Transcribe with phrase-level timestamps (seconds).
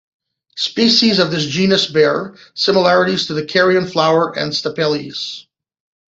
[0.57, 5.45] Species of this genus bear similarities to the carrion flowers or stapelias.